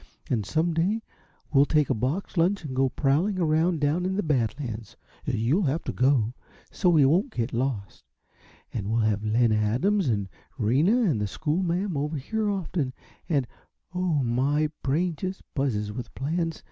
And 0.31 0.47
some 0.47 0.73
day 0.73 1.03
we'll 1.53 1.67
take 1.67 1.91
a 1.91 2.21
lunch 2.33 2.63
and 2.65 2.75
go 2.75 2.89
prowling 2.89 3.37
around 3.37 3.81
down 3.81 4.03
in 4.03 4.15
the 4.15 4.23
Bad 4.23 4.55
Lands 4.59 4.97
you'll 5.25 5.61
have 5.69 5.83
to 5.83 5.93
go, 5.93 6.33
so 6.71 6.89
we 6.89 7.05
won't 7.05 7.29
get 7.35 7.53
lost 7.53 8.03
and 8.73 8.89
we'll 8.89 9.01
have 9.01 9.23
Len 9.23 9.51
Adams 9.51 10.07
and 10.09 10.27
Rena 10.57 11.03
and 11.03 11.21
the 11.21 11.27
schoolma'am 11.27 11.95
over 11.95 12.17
here 12.17 12.49
often, 12.49 12.93
and 13.29 13.45
oh, 13.93 14.23
my 14.23 14.71
brain 14.81 15.13
just 15.15 15.43
buzzes 15.53 15.91
with 15.91 16.11
plans. 16.15 16.59